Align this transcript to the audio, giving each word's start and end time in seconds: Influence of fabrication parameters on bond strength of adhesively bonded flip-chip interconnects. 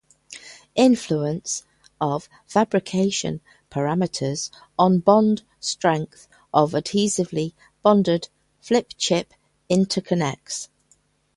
Influence 0.73 1.63
of 1.99 2.27
fabrication 2.47 3.39
parameters 3.69 4.49
on 4.75 4.97
bond 4.97 5.43
strength 5.59 6.27
of 6.51 6.71
adhesively 6.71 7.53
bonded 7.83 8.27
flip-chip 8.61 9.31
interconnects. 9.69 10.69